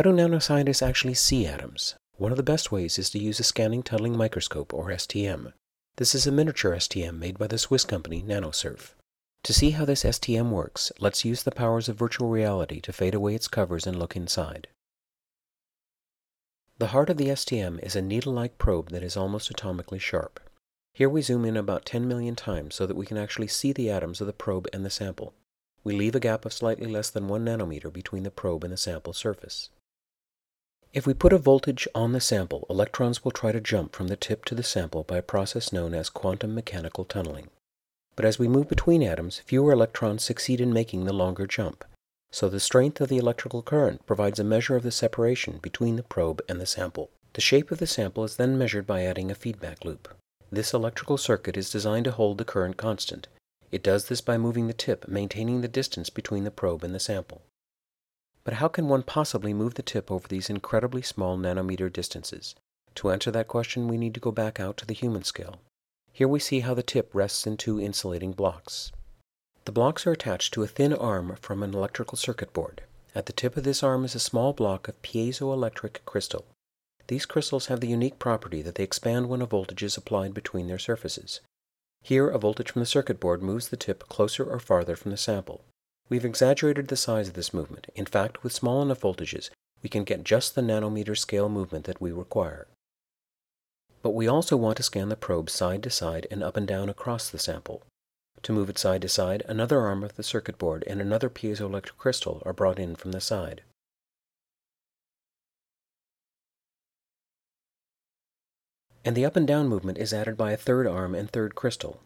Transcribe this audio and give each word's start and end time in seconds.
How 0.00 0.04
do 0.10 0.16
nanoscientists 0.16 0.80
actually 0.80 1.12
see 1.12 1.44
atoms? 1.44 1.94
One 2.16 2.30
of 2.30 2.38
the 2.38 2.42
best 2.42 2.72
ways 2.72 2.98
is 2.98 3.10
to 3.10 3.18
use 3.18 3.38
a 3.38 3.42
scanning 3.42 3.82
tunneling 3.82 4.16
microscope, 4.16 4.72
or 4.72 4.86
STM. 4.86 5.52
This 5.96 6.14
is 6.14 6.26
a 6.26 6.32
miniature 6.32 6.74
STM 6.74 7.18
made 7.18 7.36
by 7.36 7.48
the 7.48 7.58
Swiss 7.58 7.84
company 7.84 8.22
NanoSurf. 8.22 8.94
To 9.42 9.52
see 9.52 9.72
how 9.72 9.84
this 9.84 10.02
STM 10.02 10.48
works, 10.48 10.90
let's 11.00 11.26
use 11.26 11.42
the 11.42 11.50
powers 11.50 11.86
of 11.86 11.98
virtual 11.98 12.30
reality 12.30 12.80
to 12.80 12.94
fade 12.94 13.14
away 13.14 13.34
its 13.34 13.46
covers 13.46 13.86
and 13.86 13.98
look 13.98 14.16
inside. 14.16 14.68
The 16.78 16.94
heart 16.96 17.10
of 17.10 17.18
the 17.18 17.28
STM 17.28 17.78
is 17.84 17.94
a 17.94 18.00
needle-like 18.00 18.56
probe 18.56 18.88
that 18.92 19.02
is 19.02 19.18
almost 19.18 19.52
atomically 19.52 20.00
sharp. 20.00 20.40
Here 20.94 21.10
we 21.10 21.20
zoom 21.20 21.44
in 21.44 21.58
about 21.58 21.84
10 21.84 22.08
million 22.08 22.36
times 22.36 22.74
so 22.74 22.86
that 22.86 22.96
we 22.96 23.04
can 23.04 23.18
actually 23.18 23.48
see 23.48 23.74
the 23.74 23.90
atoms 23.90 24.22
of 24.22 24.26
the 24.26 24.32
probe 24.32 24.66
and 24.72 24.82
the 24.82 24.88
sample. 24.88 25.34
We 25.84 25.94
leave 25.94 26.14
a 26.14 26.20
gap 26.20 26.46
of 26.46 26.54
slightly 26.54 26.86
less 26.86 27.10
than 27.10 27.28
1 27.28 27.44
nanometer 27.44 27.92
between 27.92 28.22
the 28.22 28.30
probe 28.30 28.64
and 28.64 28.72
the 28.72 28.78
sample 28.78 29.12
surface. 29.12 29.68
If 30.92 31.06
we 31.06 31.14
put 31.14 31.32
a 31.32 31.38
voltage 31.38 31.86
on 31.94 32.10
the 32.10 32.20
sample, 32.20 32.66
electrons 32.68 33.24
will 33.24 33.30
try 33.30 33.52
to 33.52 33.60
jump 33.60 33.94
from 33.94 34.08
the 34.08 34.16
tip 34.16 34.44
to 34.46 34.56
the 34.56 34.64
sample 34.64 35.04
by 35.04 35.18
a 35.18 35.22
process 35.22 35.72
known 35.72 35.94
as 35.94 36.10
quantum 36.10 36.52
mechanical 36.52 37.04
tunneling. 37.04 37.48
But 38.16 38.24
as 38.24 38.40
we 38.40 38.48
move 38.48 38.68
between 38.68 39.02
atoms, 39.02 39.38
fewer 39.46 39.72
electrons 39.72 40.24
succeed 40.24 40.60
in 40.60 40.72
making 40.72 41.04
the 41.04 41.12
longer 41.12 41.46
jump. 41.46 41.84
So 42.32 42.48
the 42.48 42.58
strength 42.58 43.00
of 43.00 43.08
the 43.08 43.18
electrical 43.18 43.62
current 43.62 44.04
provides 44.04 44.40
a 44.40 44.44
measure 44.44 44.74
of 44.74 44.82
the 44.82 44.90
separation 44.90 45.58
between 45.62 45.94
the 45.94 46.02
probe 46.02 46.42
and 46.48 46.60
the 46.60 46.66
sample. 46.66 47.10
The 47.34 47.40
shape 47.40 47.70
of 47.70 47.78
the 47.78 47.86
sample 47.86 48.24
is 48.24 48.34
then 48.34 48.58
measured 48.58 48.86
by 48.86 49.04
adding 49.04 49.30
a 49.30 49.36
feedback 49.36 49.84
loop. 49.84 50.12
This 50.50 50.74
electrical 50.74 51.18
circuit 51.18 51.56
is 51.56 51.70
designed 51.70 52.06
to 52.06 52.12
hold 52.12 52.38
the 52.38 52.44
current 52.44 52.76
constant. 52.76 53.28
It 53.70 53.84
does 53.84 54.08
this 54.08 54.20
by 54.20 54.38
moving 54.38 54.66
the 54.66 54.72
tip, 54.72 55.06
maintaining 55.06 55.60
the 55.60 55.68
distance 55.68 56.10
between 56.10 56.42
the 56.42 56.50
probe 56.50 56.82
and 56.82 56.92
the 56.92 56.98
sample. 56.98 57.42
But 58.50 58.56
how 58.56 58.66
can 58.66 58.88
one 58.88 59.04
possibly 59.04 59.54
move 59.54 59.74
the 59.74 59.82
tip 59.82 60.10
over 60.10 60.26
these 60.26 60.50
incredibly 60.50 61.02
small 61.02 61.38
nanometer 61.38 61.88
distances? 61.88 62.56
To 62.96 63.12
answer 63.12 63.30
that 63.30 63.46
question, 63.46 63.86
we 63.86 63.96
need 63.96 64.12
to 64.14 64.18
go 64.18 64.32
back 64.32 64.58
out 64.58 64.76
to 64.78 64.84
the 64.84 64.92
human 64.92 65.22
scale. 65.22 65.60
Here 66.12 66.26
we 66.26 66.40
see 66.40 66.58
how 66.58 66.74
the 66.74 66.82
tip 66.82 67.14
rests 67.14 67.46
in 67.46 67.56
two 67.56 67.80
insulating 67.80 68.32
blocks. 68.32 68.90
The 69.66 69.70
blocks 69.70 70.04
are 70.04 70.10
attached 70.10 70.52
to 70.54 70.64
a 70.64 70.66
thin 70.66 70.92
arm 70.92 71.36
from 71.40 71.62
an 71.62 71.74
electrical 71.74 72.18
circuit 72.18 72.52
board. 72.52 72.82
At 73.14 73.26
the 73.26 73.32
tip 73.32 73.56
of 73.56 73.62
this 73.62 73.84
arm 73.84 74.04
is 74.04 74.16
a 74.16 74.18
small 74.18 74.52
block 74.52 74.88
of 74.88 75.00
piezoelectric 75.00 76.04
crystal. 76.04 76.44
These 77.06 77.26
crystals 77.26 77.66
have 77.66 77.78
the 77.78 77.86
unique 77.86 78.18
property 78.18 78.62
that 78.62 78.74
they 78.74 78.82
expand 78.82 79.28
when 79.28 79.42
a 79.42 79.46
voltage 79.46 79.84
is 79.84 79.96
applied 79.96 80.34
between 80.34 80.66
their 80.66 80.76
surfaces. 80.76 81.40
Here, 82.02 82.28
a 82.28 82.36
voltage 82.36 82.72
from 82.72 82.80
the 82.80 82.86
circuit 82.86 83.20
board 83.20 83.44
moves 83.44 83.68
the 83.68 83.76
tip 83.76 84.08
closer 84.08 84.44
or 84.44 84.58
farther 84.58 84.96
from 84.96 85.12
the 85.12 85.16
sample. 85.16 85.62
We've 86.10 86.24
exaggerated 86.24 86.88
the 86.88 86.96
size 86.96 87.28
of 87.28 87.34
this 87.34 87.54
movement. 87.54 87.86
In 87.94 88.04
fact, 88.04 88.42
with 88.42 88.52
small 88.52 88.82
enough 88.82 89.00
voltages, 89.00 89.48
we 89.80 89.88
can 89.88 90.02
get 90.02 90.24
just 90.24 90.56
the 90.56 90.60
nanometer 90.60 91.16
scale 91.16 91.48
movement 91.48 91.84
that 91.84 92.00
we 92.00 92.10
require. 92.10 92.66
But 94.02 94.10
we 94.10 94.26
also 94.26 94.56
want 94.56 94.76
to 94.78 94.82
scan 94.82 95.08
the 95.08 95.16
probe 95.16 95.48
side 95.48 95.84
to 95.84 95.90
side 95.90 96.26
and 96.28 96.42
up 96.42 96.56
and 96.56 96.66
down 96.66 96.88
across 96.88 97.30
the 97.30 97.38
sample. 97.38 97.84
To 98.42 98.52
move 98.52 98.68
it 98.68 98.76
side 98.78 99.02
to 99.02 99.08
side, 99.08 99.44
another 99.46 99.78
arm 99.80 100.02
of 100.02 100.16
the 100.16 100.24
circuit 100.24 100.58
board 100.58 100.82
and 100.88 101.00
another 101.00 101.30
piezoelectric 101.30 101.96
crystal 101.96 102.42
are 102.44 102.52
brought 102.52 102.80
in 102.80 102.96
from 102.96 103.12
the 103.12 103.20
side. 103.20 103.62
And 109.04 109.16
the 109.16 109.24
up 109.24 109.36
and 109.36 109.46
down 109.46 109.68
movement 109.68 109.98
is 109.98 110.12
added 110.12 110.36
by 110.36 110.50
a 110.50 110.56
third 110.56 110.88
arm 110.88 111.14
and 111.14 111.30
third 111.30 111.54
crystal. 111.54 112.00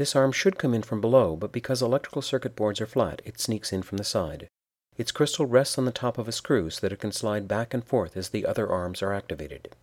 This 0.00 0.16
arm 0.16 0.32
should 0.32 0.56
come 0.56 0.72
in 0.72 0.82
from 0.82 1.02
below, 1.02 1.36
but 1.36 1.52
because 1.52 1.82
electrical 1.82 2.22
circuit 2.22 2.56
boards 2.56 2.80
are 2.80 2.86
flat, 2.86 3.20
it 3.26 3.38
sneaks 3.38 3.70
in 3.70 3.82
from 3.82 3.98
the 3.98 4.02
side. 4.02 4.48
Its 4.96 5.12
crystal 5.12 5.44
rests 5.44 5.76
on 5.76 5.84
the 5.84 5.92
top 5.92 6.16
of 6.16 6.26
a 6.26 6.32
screw 6.32 6.70
so 6.70 6.80
that 6.80 6.92
it 6.94 7.00
can 7.00 7.12
slide 7.12 7.46
back 7.46 7.74
and 7.74 7.84
forth 7.84 8.16
as 8.16 8.30
the 8.30 8.46
other 8.46 8.66
arms 8.66 9.02
are 9.02 9.12
activated. 9.12 9.76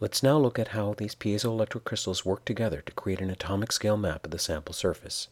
Let's 0.00 0.22
now 0.22 0.36
look 0.36 0.58
at 0.58 0.76
how 0.76 0.92
these 0.92 1.14
piezoelectric 1.14 1.84
crystals 1.84 2.22
work 2.22 2.44
together 2.44 2.82
to 2.82 2.92
create 2.92 3.22
an 3.22 3.30
atomic 3.30 3.72
scale 3.72 3.96
map 3.96 4.26
of 4.26 4.32
the 4.32 4.38
sample 4.38 4.74
surface. 4.74 5.28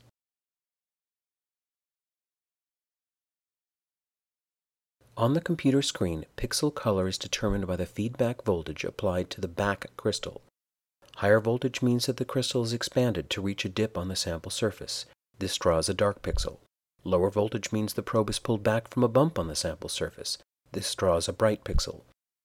On 5.14 5.34
the 5.34 5.42
computer 5.42 5.82
screen, 5.82 6.24
pixel 6.38 6.74
color 6.74 7.06
is 7.06 7.18
determined 7.18 7.66
by 7.66 7.76
the 7.76 7.84
feedback 7.84 8.42
voltage 8.44 8.82
applied 8.82 9.28
to 9.28 9.42
the 9.42 9.46
back 9.46 9.90
crystal. 9.98 10.40
Higher 11.18 11.40
voltage 11.40 11.82
means 11.82 12.06
that 12.06 12.18
the 12.18 12.24
crystal 12.24 12.62
is 12.62 12.72
expanded 12.72 13.28
to 13.30 13.42
reach 13.42 13.64
a 13.64 13.68
dip 13.68 13.98
on 13.98 14.06
the 14.06 14.14
sample 14.14 14.52
surface. 14.52 15.04
This 15.40 15.56
draws 15.58 15.88
a 15.88 15.94
dark 15.94 16.22
pixel. 16.22 16.58
Lower 17.02 17.28
voltage 17.28 17.72
means 17.72 17.94
the 17.94 18.04
probe 18.04 18.30
is 18.30 18.38
pulled 18.38 18.62
back 18.62 18.86
from 18.86 19.02
a 19.02 19.08
bump 19.08 19.36
on 19.36 19.48
the 19.48 19.56
sample 19.56 19.88
surface. 19.88 20.38
This 20.70 20.94
draws 20.94 21.26
a 21.26 21.32
bright 21.32 21.64
pixel. 21.64 22.02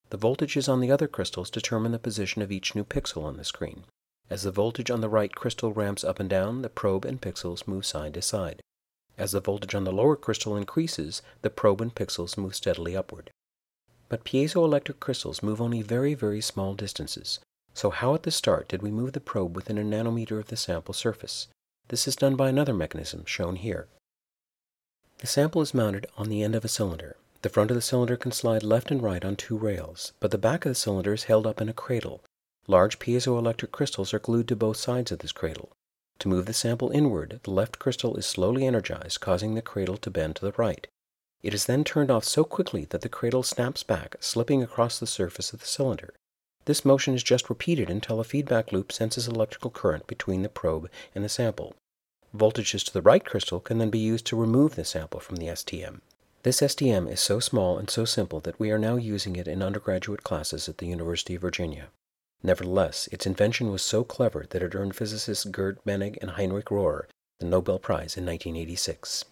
The 0.10 0.18
voltages 0.18 0.68
on 0.68 0.80
the 0.80 0.90
other 0.90 1.08
crystals 1.08 1.52
determine 1.52 1.92
the 1.92 2.00
position 2.00 2.42
of 2.42 2.52
each 2.52 2.74
new 2.74 2.84
pixel 2.84 3.24
on 3.24 3.38
the 3.38 3.44
screen. 3.44 3.84
As 4.28 4.42
the 4.42 4.50
voltage 4.50 4.90
on 4.90 5.02
the 5.02 5.10
right 5.10 5.36
crystal 5.36 5.72
ramps 5.72 6.04
up 6.04 6.20
and 6.20 6.28
down, 6.28 6.64
the 6.64 6.70
probe 6.70 7.06
and 7.06 7.22
pixels 7.22 7.68
move 7.68 7.86
side 7.86 8.16
to 8.16 8.24
side. 8.24 8.60
As 9.20 9.34
the 9.34 9.40
voltage 9.40 9.76
on 9.76 9.84
the 9.84 9.92
lower 9.92 10.16
crystal 10.16 10.58
increases, 10.58 11.22
the 11.44 11.52
probe 11.52 11.82
and 11.82 11.94
pixels 11.94 12.40
move 12.40 12.56
steadily 12.56 12.98
upward. 12.98 13.30
But 14.10 14.26
piezoelectric 14.26 15.00
crystals 15.00 15.44
move 15.44 15.62
only 15.62 15.84
very, 15.84 16.16
very 16.16 16.42
small 16.42 16.74
distances. 16.74 17.40
So 17.74 17.90
how 17.90 18.14
at 18.16 18.24
the 18.24 18.32
start 18.32 18.68
did 18.68 18.82
we 18.82 18.92
move 18.92 19.14
the 19.14 19.20
probe 19.20 19.56
within 19.56 19.78
a 19.78 19.84
nanometer 19.84 20.40
of 20.40 20.48
the 20.48 20.58
sample 20.58 20.94
surface? 20.94 21.48
This 21.88 22.08
is 22.08 22.16
done 22.16 22.36
by 22.36 22.50
another 22.50 22.74
mechanism 22.74 23.26
shown 23.26 23.56
here. 23.56 23.88
The 25.20 25.28
sample 25.28 25.62
is 25.62 25.74
mounted 25.74 26.06
on 26.18 26.30
the 26.30 26.44
end 26.44 26.56
of 26.56 26.66
a 26.66 26.68
cylinder. 26.68 27.16
The 27.42 27.50
front 27.50 27.72
of 27.72 27.76
the 27.76 27.82
cylinder 27.82 28.16
can 28.16 28.32
slide 28.32 28.64
left 28.64 28.92
and 28.92 29.02
right 29.02 29.24
on 29.24 29.36
two 29.36 29.58
rails, 29.58 30.14
but 30.20 30.32
the 30.32 30.38
back 30.38 30.66
of 30.66 30.70
the 30.72 30.76
cylinder 30.76 31.14
is 31.14 31.26
held 31.26 31.46
up 31.46 31.60
in 31.60 31.68
a 31.68 31.74
cradle. 31.74 32.22
Large 32.68 33.00
piezoelectric 33.00 33.72
crystals 33.72 34.14
are 34.14 34.20
glued 34.20 34.48
to 34.48 34.56
both 34.56 34.78
sides 34.78 35.12
of 35.12 35.20
this 35.20 35.34
cradle. 35.34 35.72
To 36.20 36.30
move 36.30 36.46
the 36.46 36.54
sample 36.54 36.90
inward, 36.92 37.42
the 37.44 37.52
left 37.52 37.80
crystal 37.80 38.16
is 38.16 38.26
slowly 38.26 38.66
energized, 38.66 39.20
causing 39.20 39.56
the 39.56 39.62
cradle 39.62 39.98
to 39.98 40.12
bend 40.12 40.38
to 40.38 40.46
the 40.46 40.54
right. 40.58 40.88
It 41.42 41.54
is 41.54 41.66
then 41.66 41.84
turned 41.84 42.10
off 42.10 42.24
so 42.24 42.46
quickly 42.46 42.86
that 42.86 43.02
the 43.02 43.10
cradle 43.10 43.44
snaps 43.44 43.84
back, 43.84 44.16
slipping 44.22 44.64
across 44.64 44.98
the 44.98 45.08
surface 45.08 45.52
of 45.52 45.60
the 45.60 45.66
cylinder. 45.66 46.14
This 46.66 46.86
motion 46.86 47.14
is 47.14 47.24
just 47.24 47.50
repeated 47.50 47.90
until 47.90 48.20
a 48.20 48.24
feedback 48.24 48.72
loop 48.72 48.92
senses 48.92 49.28
electrical 49.28 49.72
current 49.72 50.08
between 50.08 50.42
the 50.42 50.50
probe 50.50 50.90
and 51.14 51.24
the 51.24 51.30
sample. 51.30 51.76
Voltages 52.36 52.84
to 52.86 52.94
the 52.94 53.02
right 53.02 53.24
crystal 53.24 53.60
can 53.60 53.78
then 53.78 53.90
be 53.90 54.00
used 54.00 54.26
to 54.28 54.36
remove 54.36 54.76
the 54.76 54.86
sample 54.86 55.20
from 55.20 55.36
the 55.36 55.48
STM. 55.48 56.02
This 56.44 56.62
STM 56.62 57.12
is 57.12 57.22
so 57.22 57.40
small 57.40 57.78
and 57.78 57.90
so 57.90 58.06
simple 58.06 58.40
that 58.42 58.60
we 58.60 58.72
are 58.72 58.80
now 58.80 58.96
using 58.96 59.36
it 59.36 59.48
in 59.48 59.62
undergraduate 59.62 60.24
classes 60.24 60.68
at 60.68 60.80
the 60.80 60.88
University 60.88 61.36
of 61.36 61.42
Virginia. 61.42 61.88
Nevertheless, 62.42 63.08
its 63.12 63.26
invention 63.26 63.72
was 63.72 63.82
so 63.82 64.04
clever 64.04 64.46
that 64.50 64.62
it 64.62 64.76
earned 64.76 64.96
physicists 64.96 65.46
Gerd 65.46 65.80
Binnig 65.86 66.18
and 66.22 66.32
Heinrich 66.32 66.66
Rohrer 66.66 67.06
the 67.40 67.50
Nobel 67.50 67.78
Prize 67.78 68.16
in 68.16 68.26
1986. 68.26 69.26